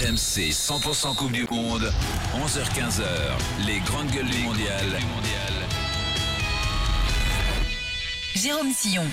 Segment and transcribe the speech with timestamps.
[0.00, 1.92] RMC 100% Coupe du Monde,
[2.34, 3.04] 11h-15h,
[3.66, 4.98] les grandes gueules du mondial.
[8.34, 9.04] Jérôme Sillon.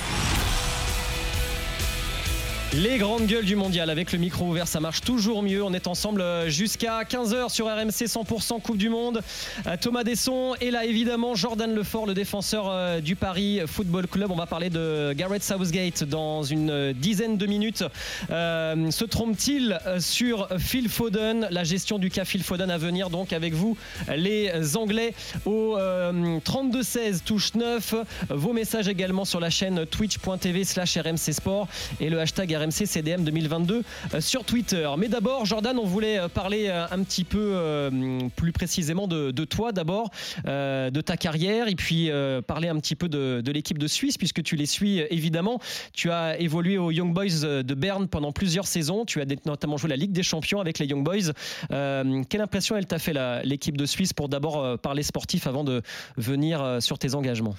[2.78, 5.64] Les grandes gueules du mondial avec le micro ouvert, ça marche toujours mieux.
[5.64, 9.24] On est ensemble euh, jusqu'à 15h sur RMC 100% Coupe du Monde.
[9.66, 14.30] Euh, Thomas Desson et là évidemment Jordan Lefort, le défenseur euh, du Paris Football Club.
[14.30, 17.84] On va parler de Gareth Southgate dans une dizaine de minutes.
[18.30, 21.48] Euh, se trompe-t-il sur Phil Foden?
[21.50, 23.76] La gestion du cas Phil Foden à venir donc avec vous,
[24.16, 25.16] les Anglais
[25.46, 27.96] au 32-16 touche 9.
[28.30, 31.68] Vos messages également sur la chaîne twitch.tv slash RMC Sport
[32.00, 34.90] et le hashtag RMC CDM 2022 euh, sur Twitter.
[34.98, 37.90] Mais d'abord, Jordan, on voulait euh, parler euh, un petit peu
[38.36, 40.10] plus précisément de, toi d'abord,
[40.46, 42.10] de ta carrière, et puis
[42.46, 45.60] parler un petit peu de, de l'équipe de Suisse, puisque tu les suis évidemment.
[45.94, 49.06] Tu as évolué aux Young Boys de Berne pendant plusieurs saisons.
[49.06, 51.34] Tu as notamment joué la Ligue des Champions avec les Young Boys.
[51.70, 55.82] quelle impression elle t'a fait l'équipe de Suisse pour d'abord parler sportif avant de
[56.18, 57.56] venir sur tes engagements?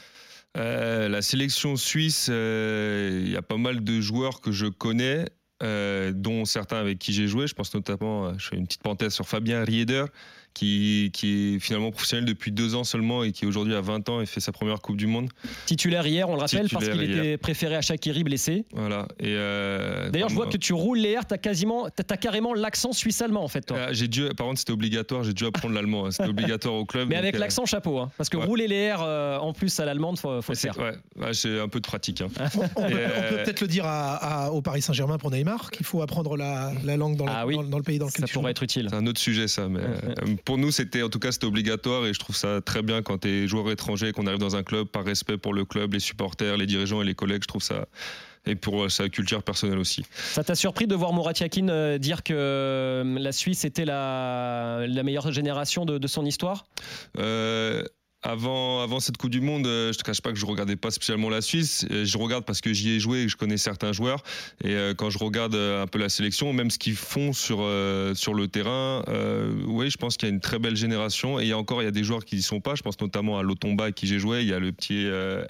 [0.59, 5.27] Euh, la sélection suisse, euh, il y a pas mal de joueurs que je connais,
[5.63, 7.47] euh, dont certains avec qui j'ai joué.
[7.47, 10.05] Je pense notamment, je fais une petite parenthèse sur Fabien Rieder,
[10.59, 14.21] qui, qui, est finalement professionnel depuis deux ans seulement et qui aujourd'hui a 20 ans
[14.21, 15.29] et fait sa première Coupe du Monde.
[15.67, 18.65] Titulaire hier, on le rappelle, parce qu'il était préféré à Shakiri blessé.
[18.73, 19.07] Voilà.
[19.21, 22.55] Et euh, D'ailleurs, je vois que tu roules les airs, tu as, quasiment, as carrément
[22.55, 23.61] l'accent suisse-allemand en fait.
[23.61, 23.77] Toi.
[23.89, 26.07] Ah, j'ai dû, par contre, c'était obligatoire, j'ai dû apprendre l'allemand.
[26.07, 26.11] Hein.
[26.11, 27.09] C'était obligatoire au club.
[27.11, 29.85] Mais avec euh, l'accent chapeau, hein, parce que rouler les airs euh, en plus à
[29.85, 30.77] l'allemande, faut, faut le faire.
[30.79, 32.21] Ouais, j'ai un peu de pratique.
[32.21, 32.29] Hein.
[32.77, 32.97] on, peut,
[33.45, 37.17] peut-être le dire à, au Paris Saint-Germain pour Neymar, qu'il faut apprendre la, la langue
[37.17, 38.89] dans, ah dans, dans, le pays dans lequel Ça pourrait être utile.
[38.91, 39.69] C'est un autre sujet, ça.
[39.69, 39.83] Mais
[40.49, 43.19] pour nous, c'était en tout cas c'était obligatoire et je trouve ça très bien quand
[43.19, 46.01] tu es joueur étranger, qu'on arrive dans un club par respect pour le club, les
[46.01, 47.43] supporters, les dirigeants et les collègues.
[47.43, 47.87] Je trouve ça
[48.47, 50.07] et pour euh, sa culture personnelle aussi.
[50.33, 54.87] Ça t'a surpris de voir Murat Yakin euh, dire que euh, la Suisse était la,
[54.89, 56.65] la meilleure génération de, de son histoire?
[58.23, 60.91] Avant, avant cette Coupe du Monde, euh, je te cache pas que je regardais pas
[60.91, 61.87] spécialement la Suisse.
[61.91, 64.25] Euh, je regarde parce que j'y ai joué et que je connais certains joueurs.
[64.65, 67.59] Et euh, quand je regarde un peu la sélection, même ce qu'ils font sur
[68.15, 69.03] sur le terrain,
[69.67, 71.39] oui, je pense qu'il y a une très belle génération.
[71.39, 72.75] Et il y a encore, il y a des joueurs qui y sont pas.
[72.75, 74.41] Je pense notamment à Lotomba avec qui j'ai joué.
[74.41, 75.07] Il y a le petit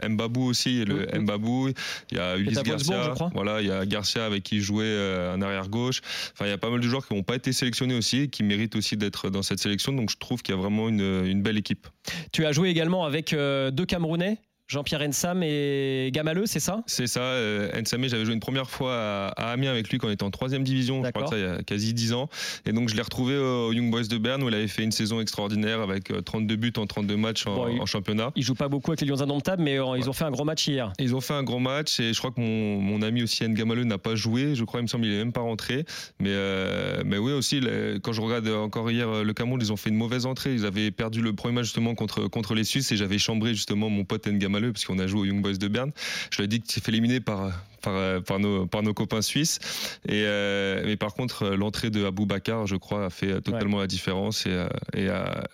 [0.07, 1.23] Mbabou aussi, le mmh.
[1.23, 1.71] Mbabou.
[2.11, 3.15] Il y a Ulysse Garcia.
[3.35, 4.97] Voilà, il y a Garcia avec qui je jouais
[5.33, 6.01] un arrière gauche.
[6.33, 8.29] Enfin, il y a pas mal de joueurs qui n'ont pas été sélectionnés aussi, et
[8.29, 9.93] qui méritent aussi d'être dans cette sélection.
[9.93, 11.87] Donc, je trouve qu'il y a vraiment une, une belle équipe.
[12.33, 14.39] Tu as joué également avec euh, deux Camerounais
[14.69, 16.83] Jean-Pierre Ensam et Gamaleux, c'est ça?
[16.85, 17.23] C'est ça.
[17.23, 17.71] Euh,
[18.03, 21.03] j'avais joué une première fois à, Amiens avec lui quand on était en troisième division,
[21.03, 22.29] je crois que ça il y a quasi 10 ans.
[22.67, 24.93] Et donc je l'ai retrouvé au Young Boys de Berne où il avait fait une
[24.93, 28.31] saison extraordinaire avec 32 euh, buts en 32 matchs en, championnat.
[28.37, 30.45] Il joue pas beaucoup avec les Lions Indomptables, mais euh, ils ont fait un gros
[30.45, 30.93] match hier.
[30.99, 33.55] Ils ont fait un gros match et je crois que mon, mon ami aussi N
[33.55, 34.55] Gamaleux n'a pas joué.
[34.55, 35.87] Je crois, il me semble, il est même pas rentré.
[36.21, 37.63] Mais, euh, mais oui aussi,
[38.03, 40.53] quand je regarde encore hier le Cameroun, ils ont fait une mauvaise entrée.
[40.53, 43.89] Ils avaient perdu le premier match justement contre, contre les Suisses et j'avais chambré justement
[43.89, 45.93] mon pote N Gamaleux parce qu'on a joué au Young Boys de Berne.
[46.31, 47.53] Je lui ai dit qu'il s'est fait éliminer par
[48.39, 49.59] nos, copains suisses.
[50.07, 53.87] Et, euh, mais par contre, l'entrée de Abou Bakar, je crois, a fait totalement la
[53.87, 55.49] différence et, a,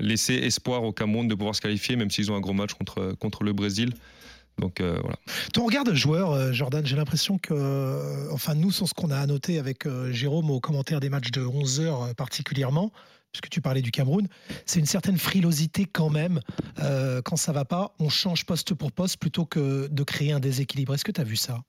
[0.00, 3.44] laissé espoir au Cameroun de pouvoir se qualifier, même s'ils ont un gros match contre,
[3.44, 3.92] le Brésil.
[4.58, 5.16] Donc euh, voilà.
[5.54, 9.16] Ton regard de joueur, euh, Jordan, j'ai l'impression que, enfin, nous, c'est ce qu'on a
[9.16, 12.92] annoté avec Jérôme au commentaire des matchs de 11 heures particulièrement,
[13.32, 14.28] puisque tu parlais du Cameroun,
[14.66, 16.40] c'est une certaine frilosité quand même.
[16.80, 20.40] Euh, quand ça va pas, on change poste pour poste plutôt que de créer un
[20.40, 20.94] déséquilibre.
[20.94, 21.60] Est-ce que tu as vu ça?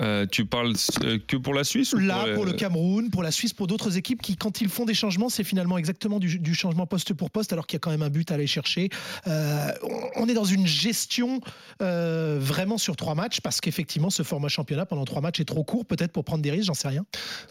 [0.00, 0.74] Euh, tu parles
[1.04, 4.20] euh, que pour la Suisse Là, pour, le Cameroun, pour la Suisse, pour d'autres équipes
[4.20, 7.66] qui, quand ils font des changements, c'est finalement exactement du, changement poste pour poste, alors
[7.66, 8.88] qu'il y a quand même un but à aller chercher.
[9.26, 9.68] Euh,
[10.16, 11.40] on est dans une gestion
[11.80, 15.84] vraiment sur trois matchs, parce qu'effectivement, ce format championnat pendant trois matchs est trop court,
[15.84, 17.04] peut-être pour prendre des risques, j'en sais rien.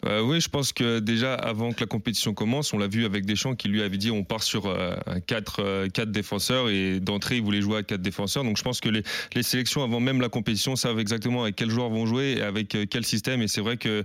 [0.04, 3.56] oui, je pense que déjà, avant que la compétition commence, on l'a vu avec Deschamps
[3.56, 7.62] qui lui avait dit on part sur un 4, quatre défenseurs, et d'entrée, il voulait
[7.62, 8.44] jouer à quatre défenseurs.
[8.44, 11.70] Donc je pense que les, les sélections, avant même la compétition, savent exactement avec quels
[11.70, 13.42] joueurs vont jouer avec euh, quel système.
[13.42, 14.04] Et c'est vrai que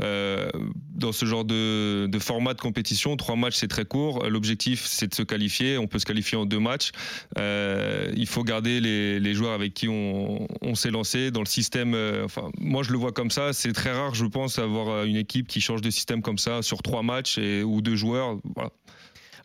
[0.00, 0.50] euh,
[0.94, 4.28] dans ce genre de, format de compétition, trois matchs c'est très court.
[4.28, 5.78] L'objectif c'est de se qualifier.
[5.78, 6.90] On peut se qualifier en deux matchs.
[7.38, 11.94] Euh, il faut garder les, joueurs avec qui on, s'est lancé dans le système.
[12.24, 13.52] enfin, moi je le vois comme ça.
[13.52, 16.82] C'est très rare, je pense, avoir une équipe qui change de système comme ça sur
[16.82, 18.38] trois matchs ou deux joueurs.
[18.54, 18.70] Voilà.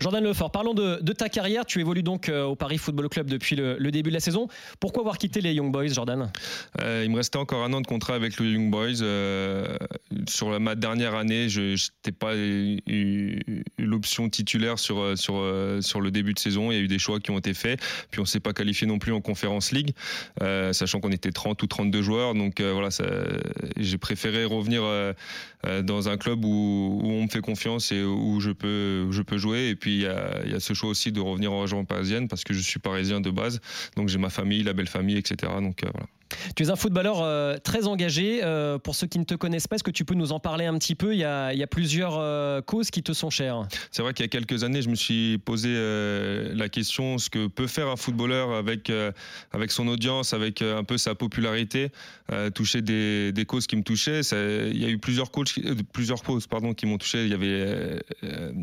[0.01, 1.63] Jordan Lefort, parlons de, ta carrière.
[1.63, 4.47] Tu évolues donc euh, au Paris Football Club depuis le, début de la saison.
[4.79, 6.31] Pourquoi avoir quitté les Young Boys, Jordan?
[6.81, 9.01] Euh, Il me restait encore un an de contrat avec les Young Boys.
[9.03, 9.77] Euh,
[10.27, 12.79] sur ma dernière année, je n'étais pas eu,
[13.77, 16.71] l'option titulaire sur, le début de saison.
[16.71, 17.79] Il y a eu des choix qui ont été faits.
[18.09, 19.93] Puis on ne s'est pas qualifié non plus en Conférence League,
[20.39, 22.33] sachant qu'on était 30 ou 32 joueurs.
[22.33, 22.89] Donc voilà,
[23.77, 24.81] j'ai préféré revenir
[25.83, 29.37] dans un club où, où, on me fait confiance et où je peux, je peux
[29.37, 29.69] jouer.
[29.69, 32.27] Et puis il y a, y a, ce choix aussi de revenir en région parisienne
[32.27, 33.59] parce que je suis parisien de base.
[33.95, 35.51] Donc j'ai ma famille, la belle famille, etc.
[35.61, 36.07] Donc voilà.
[36.55, 38.41] Tu es un footballeur euh, très engagé.
[38.43, 40.65] Euh, pour ceux qui ne te connaissent pas, est-ce que tu peux nous en parler
[40.65, 41.13] un petit peu?
[41.13, 43.67] Il y, a, plusieurs euh, causes qui te sont chères.
[43.91, 45.71] C'est vrai qu'il y a quelques années, je me suis posé
[46.53, 48.91] la question ce que peut faire un footballeur avec,
[49.51, 51.91] avec son audience, avec un peu sa popularité,
[52.53, 54.21] toucher des, causes qui me touchaient.
[54.21, 57.23] Il y a eu plusieurs causes, pardon, qui m'ont touché.
[57.23, 57.99] Il y avait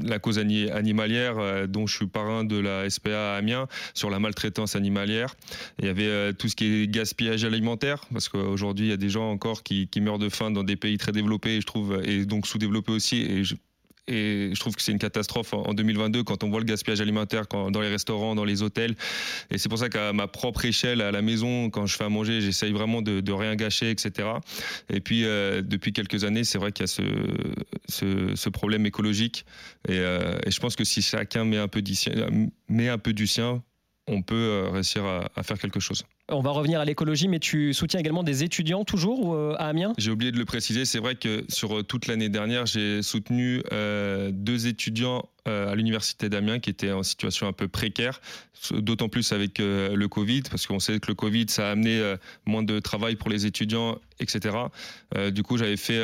[0.02, 4.76] la cause animalière, dont je suis parrain de la SPA à Amiens, sur la maltraitance
[4.76, 5.34] animalière.
[5.78, 7.57] Il y avait tout ce qui est gaspillage alimentaire
[8.12, 10.98] parce qu'aujourd'hui, il y a des gens encore qui, meurent de faim dans des pays
[10.98, 13.16] très développés, je trouve, et donc sous-développés aussi.
[13.22, 13.54] Et je,
[14.10, 17.80] et trouve que c'est une catastrophe en 2022 quand on voit le gaspillage alimentaire dans
[17.80, 18.96] les restaurants, dans les hôtels.
[19.50, 22.08] Et c'est pour ça qu'à ma propre échelle, à la maison, quand je fais à
[22.08, 24.28] manger, j'essaye vraiment de, rien gâcher, etc.
[24.88, 29.44] Et puis, euh, depuis quelques années, c'est vrai qu'il y a ce, problème écologique.
[29.88, 32.14] Et, euh, et, je pense que si chacun met un peu du sien,
[32.68, 33.62] met un peu du sien
[34.08, 36.04] on peut euh, réussir à, faire quelque chose.
[36.30, 39.94] On va revenir à l'écologie, mais tu soutiens également des étudiants toujours euh, à Amiens?
[39.96, 43.62] J'ai oublié de le préciser, c'est vrai que sur euh, toute l'année dernière, j'ai soutenu
[44.30, 48.20] deux étudiants à l'université d'Amiens qui étaient en situation un peu précaire,
[48.70, 52.14] d'autant plus avec le Covid, parce qu'on sait que le Covid, ça a amené
[52.44, 54.56] moins de travail pour les étudiants, etc.
[55.32, 55.98] du coup, j'avais fait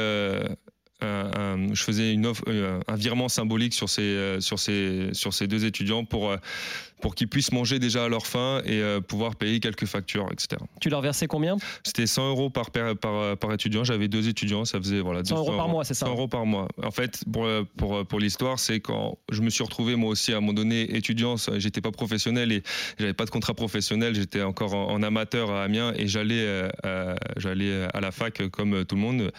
[1.72, 5.46] je faisais une offre, euh, un virement symbolique sur ces, euh, sur ces, sur ces
[5.46, 6.36] deux étudiants pour, euh,
[7.00, 10.60] pour qu'ils puissent manger déjà à leur faim et pouvoir payer quelques factures, etc.
[10.80, 11.58] Tu leur versais combien?
[11.82, 13.84] C'était 100 euros par, par, par étudiant.
[13.84, 16.46] J'avais deux étudiants, ça faisait voilà, 100 euros par mois, c'est ça 100 euros par
[16.46, 16.66] mois.
[16.82, 17.46] En fait, pour,
[17.76, 20.96] pour, pour l'histoire, c'est quand je me suis retrouvé moi aussi à un moment donné
[20.96, 22.62] étudiant, j'étais pas professionnel et
[22.98, 26.70] j'avais pas de contrat professionnel, j'étais encore en, amateur à Amiens et j'allais
[27.36, 29.32] j'allais à la fac comme tout le monde.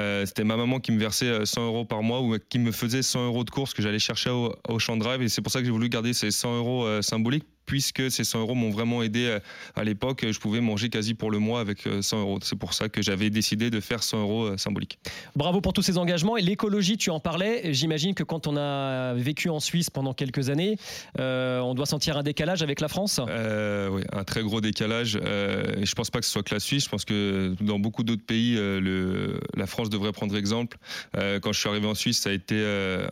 [0.00, 2.72] Euh, c'était ma maman qui me versait 100 euh, euros par mois ou qui me
[2.72, 5.52] faisait 100 euros de courses que j'allais chercher au, au champ drive et c'est pour
[5.52, 8.70] ça que j'ai voulu garder ces 100 euros euh, symboliques puisque ces 100 euros m'ont
[8.70, 9.40] vraiment aidé euh,
[9.76, 10.26] à l'époque.
[10.28, 12.38] Je pouvais manger quasi pour le mois avec 100 euh, euros.
[12.42, 14.98] C'est pour ça que j'avais décidé de faire 100 euros euh, symboliques.
[15.36, 16.36] Bravo pour tous ces engagements.
[16.36, 17.72] Et l'écologie, tu en parlais.
[17.72, 20.76] J'imagine que quand on a vécu en Suisse pendant quelques années,
[21.18, 25.16] on doit sentir un décalage avec la France Oui, un très gros décalage.
[25.16, 26.84] et je pense pas que ce soit que la Suisse.
[26.84, 30.78] Je pense que dans beaucoup d'autres pays, le, la France devrait prendre exemple.
[31.14, 32.62] quand je suis arrivé en Suisse, ça a été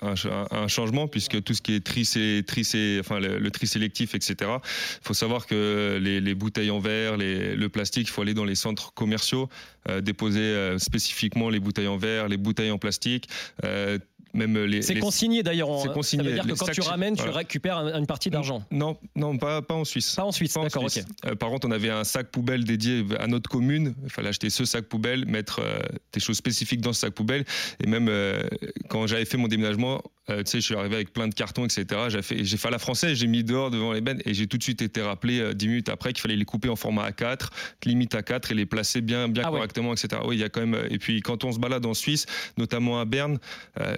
[0.03, 2.05] un, changement puisque tout ce qui est tri,
[2.47, 2.63] tri
[3.01, 7.69] enfin, le, le tri sélectif, etc., il faut savoir que les, bouteilles en verre, le
[7.69, 9.49] plastique, il faut aller dans les centres commerciaux,
[9.89, 13.29] euh, déposer euh, spécifiquement les bouteilles en verre, les bouteilles en plastique.
[13.65, 13.99] Euh,
[14.35, 14.83] les.
[14.83, 15.69] C'est consigné d'ailleurs.
[15.83, 16.25] C'est consigné.
[16.25, 18.63] Ça veut dire que quand tu ramènes, tu récupères une partie d'argent.
[18.71, 20.15] Non, non, pas, pas en Suisse.
[20.15, 21.03] Pas en Suisse, d'accord, ok.
[21.27, 23.95] Euh, par contre, on avait un sac poubelle dédié à notre commune.
[24.05, 25.81] Il fallait acheter ce sac poubelle, mettre euh,
[26.13, 27.45] des choses spécifiques dans ce sac poubelle.
[27.83, 28.43] Et même euh,
[28.89, 31.87] quand j'avais fait mon déménagement, tu sais, je suis arrivé avec plein de cartons, etc.
[32.09, 34.47] J'ai fait, j'ai fait à la française, j'ai mis dehors devant les bennes et j'ai
[34.47, 37.49] tout de suite été rappelé 10 minutes après qu'il fallait les couper en format A4,
[37.85, 40.23] limite A4 et les placer bien, bien ah correctement, etc.
[40.25, 40.81] Oui, il y a quand même.
[40.91, 42.27] Et puis quand on se balade en Suisse,
[42.59, 43.39] notamment à Berne,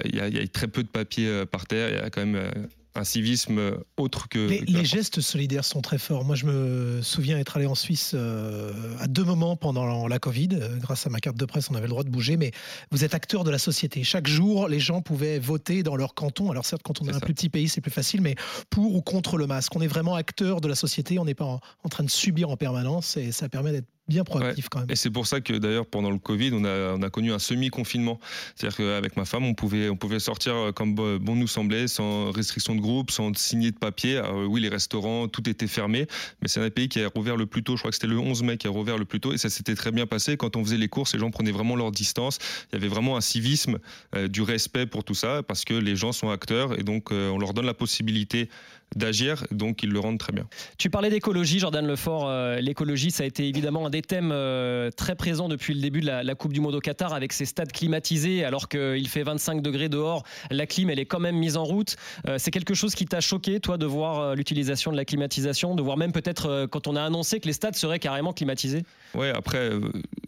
[0.04, 1.88] il y, y a très peu de papier euh, par terre.
[1.90, 2.50] Il y a quand même euh,
[2.94, 4.38] un civisme autre que.
[4.38, 6.24] Les, gestes solidaires sont très forts.
[6.24, 10.48] Moi, je me souviens être allé en Suisse euh, à deux moments pendant la Covid.
[10.80, 12.50] grâce à ma carte de presse, on avait le droit de bouger, mais
[12.90, 14.04] vous êtes acteur de la société.
[14.04, 16.50] Chaque jour, les gens pouvaient voter dans leur canton.
[16.50, 18.34] Alors, certes, quand on est, un plus petit pays, c'est plus facile, mais
[18.70, 19.74] pour ou contre le masque.
[19.76, 21.18] On est vraiment acteur de la société.
[21.18, 24.68] On n'est pas en train de subir en permanence et ça permet d'être bien proactif
[24.68, 24.90] quand même.
[24.90, 27.38] Et c'est pour ça que d'ailleurs pendant le Covid, on a, on a connu un
[27.38, 28.18] semi-confinement.
[28.54, 32.30] C'est-à-dire qu'avec ma femme, on pouvait, on pouvait sortir euh, comme bon nous semblait, sans
[32.32, 34.20] restriction de groupe, sans signer de papier.
[34.48, 36.06] oui, les restaurants, tout était fermé,
[36.40, 37.76] mais c'est un pays qui a rouvert le plus tôt.
[37.76, 39.50] Je crois que c'était le 11 mai qui a rouvert le plus tôt et ça
[39.50, 40.36] s'était très bien passé.
[40.36, 42.38] Quand on faisait les courses, les gens prenaient vraiment leur distance.
[42.72, 43.78] Il y avait vraiment un civisme,
[44.14, 47.30] euh, du respect pour tout ça parce que les gens sont acteurs et donc euh,
[47.30, 48.48] on leur donne la possibilité
[48.94, 50.46] d'agir, donc ils le rendent très bien.
[50.76, 52.30] Tu parlais d'écologie, Jordan Lefort.
[52.60, 56.06] L'écologie, ça a été évidemment un des thèmes euh, très présents depuis le début de
[56.06, 59.88] la, Coupe du Monde au Qatar avec ses stades climatisés alors qu'il fait 25 degrés
[59.88, 60.24] dehors.
[60.50, 61.96] La clim, elle est quand même mise en route.
[62.26, 65.76] Euh, c'est quelque chose qui t'a choqué, toi, de voir euh, l'utilisation de la climatisation,
[65.76, 68.84] de voir même peut-être quand on a annoncé que les stades seraient carrément climatisés?
[69.14, 69.70] Ouais, après,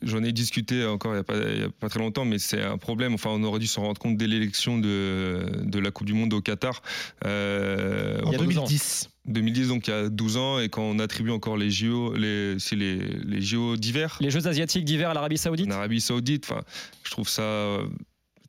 [0.02, 2.38] j'en ai discuté encore il n'y a, pas- il y a pas très longtemps, mais
[2.38, 3.14] c'est un problème.
[3.14, 6.32] Enfin, on aurait dû s'en rendre compte dès l'élection de, de la Coupe du Monde
[6.34, 6.82] au Qatar.
[7.24, 8.64] Euh, En Il y a 12 ans.
[8.64, 9.08] 2010.
[9.26, 12.56] 2010, donc il y a 12 ans, et quand on attribue encore les JO, les,
[12.58, 16.44] c'est les, les JO d'hiver Les Jeux asiatiques d'hiver à l'Arabie Saoudite en Arabie Saoudite,
[16.50, 16.60] enfin,
[17.04, 17.86] je trouve ça euh,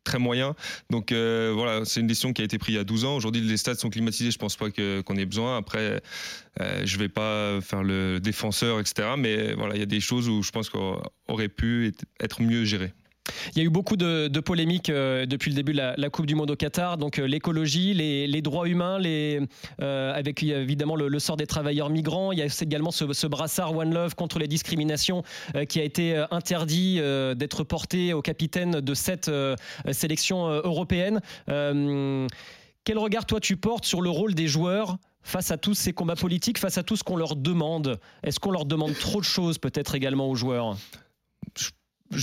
[0.06, 0.56] très moyen.
[0.90, 3.16] Donc euh, voilà, c'est une décision qui a été prise il y a 12 ans.
[3.18, 5.58] Aujourd'hui, les stades sont climatisés, je pense pas que- qu'on ait besoin.
[5.58, 6.02] Après,
[6.62, 9.10] euh, je vais pas faire le défenseur, etc.
[9.18, 12.64] Mais voilà, il y a des choses où je pense qu'on aurait pu être- mieux
[12.66, 12.94] géré.
[13.56, 16.36] Il y a eu beaucoup de, polémiques euh, depuis le début de la, Coupe du
[16.36, 16.98] Monde au Qatar.
[16.98, 22.32] Donc euh, l'écologie, les, droits humains, euh, avec évidemment le, sort des travailleurs migrants.
[22.32, 25.24] Il y a également ce, brassard One Love contre les discriminations
[25.68, 27.00] qui a été interdit
[27.36, 29.32] d'être porté au capitaine de cette
[29.92, 31.22] sélection européenne.
[31.48, 36.16] Quel regard toi tu portes sur le rôle des joueurs face à tous ces combats
[36.16, 38.00] politiques, face à tout ce qu'on leur demande?
[38.24, 40.78] Est-ce qu'on leur demande trop de choses peut-être également aux joueurs?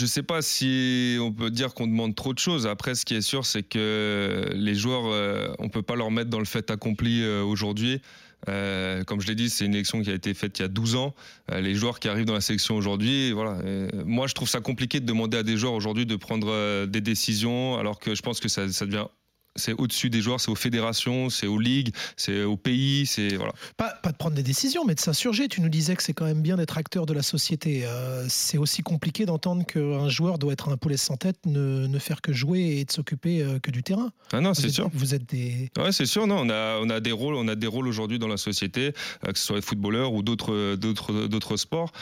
[0.06, 2.66] Sais pas si on peut dire qu'on demande trop de choses.
[2.66, 6.30] Après, ce qui est sûr, c'est que les joueurs, euh, on peut pas leur mettre
[6.30, 8.00] dans le fait accompli euh, aujourd'hui.
[8.48, 10.68] Euh, comme je l'ai dit, c'est une élection qui a été faite il y a
[10.68, 11.14] 12 ans.
[11.52, 13.58] Les joueurs qui arrivent dans la sélection aujourd'hui, voilà.
[14.04, 17.78] Moi, je trouve ça compliqué de demander à des joueurs aujourd'hui de prendre des décisions,
[17.78, 19.06] alors que je pense que ça devient
[19.56, 23.52] c'est au-dessus des joueurs, c'est aux fédérations, c'est aux ligues, c'est aux pays, c'est voilà.
[23.76, 25.48] Pas, pas de prendre des décisions, mais de s'insurger.
[25.48, 27.84] Tu nous disais que c'est quand même bien d'être acteur de la société.
[27.84, 31.98] Euh, c'est aussi compliqué d'entendre qu'un joueur doit être un poulet sans tête, ne, ne
[31.98, 34.10] faire que jouer et de s'occuper euh, que du terrain.
[34.32, 34.90] Ah non, c'est sûr.
[34.94, 35.70] Vous êtes des.
[35.76, 36.26] Ouais, c'est sûr.
[36.26, 38.92] Non, on a, on a des rôles, on a des rôles aujourd'hui dans la société,
[39.26, 41.92] euh, que ce soit les footballeurs ou d'autres, d'autres, d'autres sports.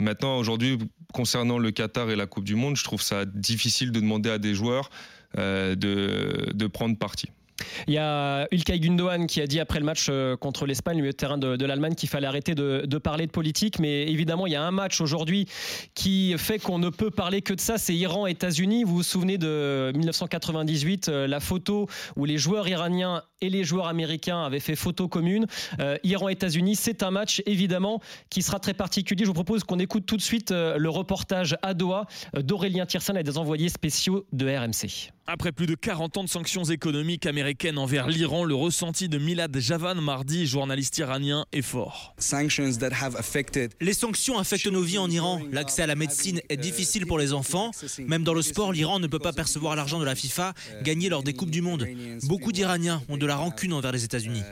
[0.00, 0.78] Maintenant, aujourd'hui,
[1.12, 4.38] concernant le Qatar et la Coupe du Monde, je trouve ça difficile de demander à
[4.38, 4.90] des joueurs
[5.36, 7.28] de, de prendre parti.
[7.86, 11.02] Il y a Ilkay Gundogan qui a dit après le match euh, contre l'Espagne, le
[11.02, 13.78] milieu terrain de, l'Allemagne, qu'il fallait arrêter de, parler de politique.
[13.78, 15.46] Mais évidemment, il y a un match aujourd'hui
[15.94, 17.78] qui fait qu'on ne peut parler que de ça.
[17.78, 18.84] C'est Iran-États-Unis.
[18.84, 23.88] Vous vous souvenez de 1998, euh, la photo où les joueurs iraniens et les joueurs
[23.88, 25.46] américains avaient fait photo commune.
[25.80, 29.24] Euh, Iran-États-Unis, c'est un match évidemment qui sera très particulier.
[29.24, 32.86] Je vous propose qu'on écoute tout de suite euh, le reportage à Doha euh, d'Aurélien
[32.86, 35.12] Tiersin et des envoyés spéciaux de RMC.
[35.28, 39.56] Après plus de 40 ans de sanctions économiques américaines envers l'Iran, le ressenti de Milad
[39.56, 42.16] Javan, mardi, journaliste iranien, est fort.
[43.80, 45.40] Les sanctions affectent nos vies en Iran.
[45.52, 47.70] L'accès à la médecine est difficile pour les enfants.
[48.00, 51.22] Même dans le sport, l'Iran ne peut pas percevoir l'argent de la FIFA gagné lors
[51.22, 51.86] des Coupes du Monde.
[52.24, 54.42] Beaucoup d'Iraniens ont de la rancune envers les États-Unis.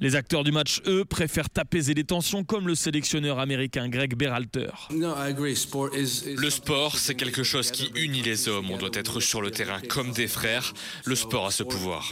[0.00, 4.70] Les acteurs du match, eux, préfèrent apaiser les tensions comme le sélectionneur américain Greg Berhalter.
[4.90, 8.70] Le sport, c'est quelque chose qui unit les hommes.
[8.70, 10.72] On doit être sur le terrain comme des frères.
[11.04, 12.08] Le sport a ce pouvoir.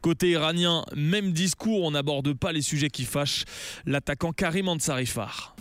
[0.00, 3.44] Côté iranien, même discours, on n'aborde pas les sujets qui fâchent.
[3.86, 5.54] L'attaquant Karim Ansarifar.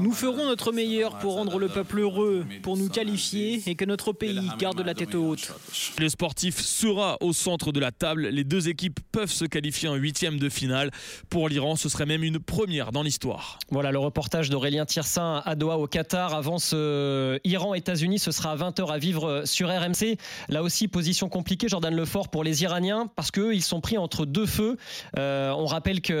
[0.00, 4.12] Nous ferons notre meilleur pour rendre le peuple heureux, pour nous qualifier et que notre
[4.12, 5.52] pays garde la tête haute.
[5.98, 8.28] Le sportif sera au centre de la table.
[8.28, 10.90] Les deux équipes peuvent se qualifier en huitième de finale.
[11.30, 13.58] Pour l'Iran, ce serait même une première dans l'histoire.
[13.70, 16.34] Voilà le reportage d'Aurélien Tiersin à Doha au Qatar.
[16.34, 20.16] Avant ce Iran-États-Unis, ce sera à 20h à vivre sur RMC.
[20.48, 24.26] Là aussi, position compliquée, Jordan Lefort pour les Iraniens, parce qu'eux, ils sont pris entre
[24.26, 24.76] deux feux.
[25.18, 26.14] Euh, on rappelle qu'il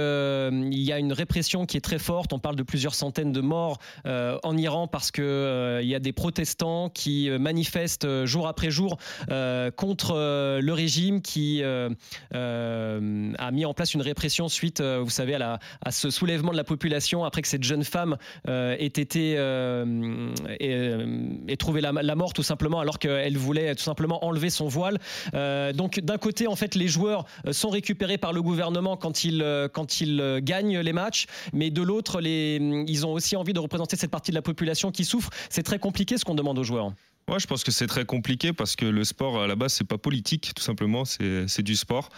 [0.74, 2.32] y a une répression qui est très forte.
[2.32, 6.00] On parle de plusieurs centaines de morts euh, en Iran parce qu'il il y a
[6.00, 8.98] des protestants qui euh, manifestent euh, jour après jour
[9.30, 11.90] euh, contre euh, le régime qui euh,
[12.34, 15.58] euh, a mis en place une répression suite, euh, vous savez, à,
[15.90, 18.16] ce soulèvement de la population après que cette jeune femme
[18.48, 23.74] euh, ait été euh, euh, ait trouvé la, la mort tout simplement alors qu'elle voulait
[23.74, 24.98] tout simplement enlever son voile.
[25.34, 29.24] Euh, donc d'un côté, en fait, les joueurs euh, sont récupérés par le gouvernement quand
[29.24, 33.60] ils euh, quand ils gagnent les matchs, mais de l'autre, ils ont aussi envie de
[33.60, 35.30] représenter cette partie de la population qui souffre.
[35.50, 36.92] C'est très compliqué ce qu'on demande aux joueurs.
[37.26, 39.86] Moi, je pense que c'est très compliqué parce que le sport, à la base, c'est
[39.88, 42.10] pas politique, tout simplement, c'est du sport.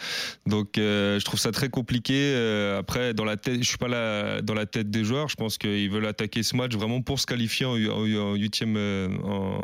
[0.47, 2.15] Donc, euh, je trouve ça très compliqué.
[2.35, 5.29] Euh, après, dans la tête, je suis pas dans la tête des joueurs.
[5.29, 8.19] Je pense qu'ils veulent attaquer ce match vraiment pour se qualifier en hu- en hu-
[8.19, 9.09] en huitième, euh,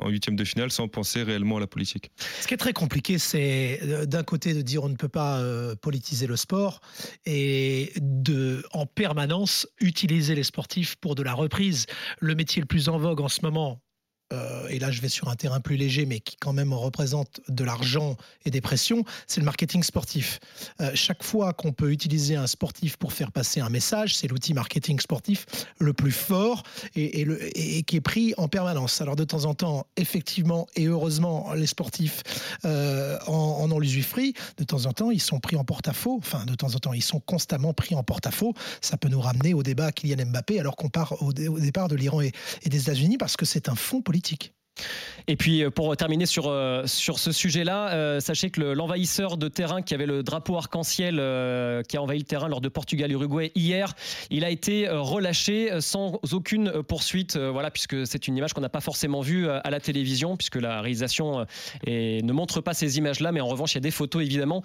[0.07, 2.11] huitième de finale, sans penser réellement à la politique.
[2.41, 5.43] Ce qui est très compliqué, c'est d'un côté de dire on ne peut pas
[5.81, 6.81] politiser le sport
[7.27, 11.87] et de en permanence utiliser les sportifs pour de la reprise.
[12.21, 13.81] Le métier le plus en vogue en ce moment,
[14.33, 17.41] euh, et là je vais sur un terrain plus léger, mais qui quand même représente
[17.49, 20.41] de l'argent et des pressions, c'est le marketing sportif.
[20.81, 24.55] Euh, chaque fois qu'on peut utiliser un sportif pour faire passer un message, c'est l'outil
[24.55, 25.47] marketing sportif
[25.79, 26.63] le plus fort
[26.97, 29.01] et, qui est pris en permanence.
[29.01, 32.23] Alors de temps en temps, effectivement et heureusement, les sportifs
[32.65, 34.35] euh, en, en ont l'usufruit.
[34.57, 36.19] De temps en temps, ils sont pris en porte-à-faux.
[36.19, 38.55] Enfin, de temps en temps, ils sont constamment pris en porte-à-faux.
[38.81, 42.21] Ça peut nous ramener au débat Kylian Mbappé, alors qu'on part au, départ de l'Iran
[42.21, 44.55] et, et des États-Unis, parce que c'est un fond politique politique.
[45.29, 49.83] Et puis pour terminer sur, euh, sur ce sujet-là, euh, sachez que l'envahisseur de terrain
[49.83, 53.95] qui avait le drapeau arc-en-ciel euh, qui a envahi le terrain lors de Portugal-Uruguay hier,
[54.31, 58.81] il a été relâché sans aucune poursuite, voilà, puisque c'est une image qu'on n'a pas
[58.81, 61.47] forcément vue à la télévision, puisque la réalisation
[61.87, 64.63] et, ne montre pas ces images-là, mais en revanche il y a des photos évidemment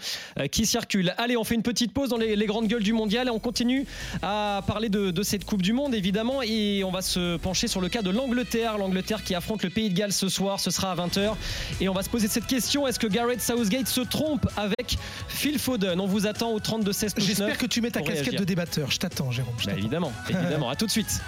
[0.51, 1.13] qui circulent.
[1.17, 3.39] Allez, on fait une petite pause dans les, les grandes gueules du mondial et on
[3.39, 3.85] continue
[4.21, 6.41] à parler de, de cette Coupe du Monde évidemment.
[6.41, 9.89] Et on va se pencher sur le cas de l'Angleterre, l'Angleterre qui affronte le pays
[9.89, 11.33] de Galles ce soir, ce sera à 20h.
[11.81, 15.57] Et on va se poser cette question est-ce que Gareth Southgate se trompe avec Phil
[15.57, 15.99] Foden?
[15.99, 18.39] On vous attend au 32 16 J'espère que tu mets ta casquette réagir.
[18.39, 18.91] de débatteur.
[18.91, 19.55] Je t'attends, Jérôme.
[19.57, 20.69] Je Bah, évidemment, évidemment.
[20.69, 21.19] à tout de suite.